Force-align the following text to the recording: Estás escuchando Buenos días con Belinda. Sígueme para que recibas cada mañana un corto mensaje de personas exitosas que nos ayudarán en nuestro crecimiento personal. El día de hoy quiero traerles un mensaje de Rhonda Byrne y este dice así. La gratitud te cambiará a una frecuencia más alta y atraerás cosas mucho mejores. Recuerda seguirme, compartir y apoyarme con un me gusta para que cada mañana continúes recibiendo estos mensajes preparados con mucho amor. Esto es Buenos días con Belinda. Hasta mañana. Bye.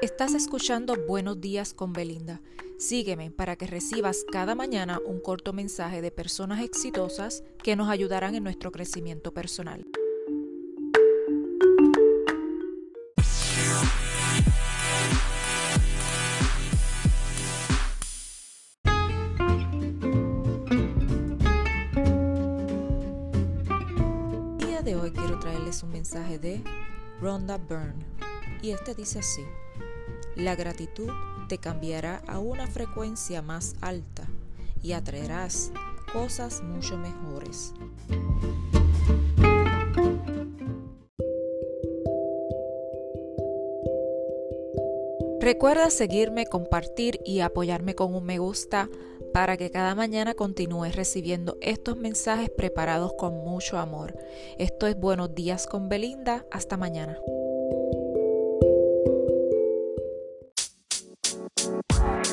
Estás 0.00 0.34
escuchando 0.34 0.94
Buenos 1.08 1.40
días 1.40 1.74
con 1.74 1.92
Belinda. 1.92 2.40
Sígueme 2.78 3.32
para 3.32 3.56
que 3.56 3.66
recibas 3.66 4.24
cada 4.30 4.54
mañana 4.54 5.00
un 5.04 5.18
corto 5.18 5.52
mensaje 5.52 6.00
de 6.00 6.12
personas 6.12 6.62
exitosas 6.62 7.42
que 7.64 7.74
nos 7.74 7.88
ayudarán 7.88 8.36
en 8.36 8.44
nuestro 8.44 8.70
crecimiento 8.70 9.34
personal. 9.34 9.84
El 24.60 24.68
día 24.68 24.82
de 24.82 24.94
hoy 24.94 25.10
quiero 25.10 25.40
traerles 25.40 25.82
un 25.82 25.90
mensaje 25.90 26.38
de 26.38 26.62
Rhonda 27.20 27.58
Byrne 27.58 28.06
y 28.62 28.70
este 28.70 28.94
dice 28.94 29.18
así. 29.18 29.42
La 30.38 30.54
gratitud 30.54 31.10
te 31.48 31.58
cambiará 31.58 32.22
a 32.28 32.38
una 32.38 32.68
frecuencia 32.68 33.42
más 33.42 33.74
alta 33.80 34.28
y 34.84 34.92
atraerás 34.92 35.72
cosas 36.12 36.62
mucho 36.62 36.96
mejores. 36.96 37.74
Recuerda 45.40 45.90
seguirme, 45.90 46.46
compartir 46.46 47.18
y 47.24 47.40
apoyarme 47.40 47.96
con 47.96 48.14
un 48.14 48.24
me 48.24 48.38
gusta 48.38 48.88
para 49.32 49.56
que 49.56 49.72
cada 49.72 49.96
mañana 49.96 50.34
continúes 50.34 50.94
recibiendo 50.94 51.56
estos 51.60 51.96
mensajes 51.96 52.48
preparados 52.50 53.12
con 53.14 53.34
mucho 53.38 53.76
amor. 53.76 54.16
Esto 54.58 54.86
es 54.86 54.96
Buenos 54.96 55.34
días 55.34 55.66
con 55.66 55.88
Belinda. 55.88 56.46
Hasta 56.52 56.76
mañana. 56.76 57.18
Bye. 61.56 62.27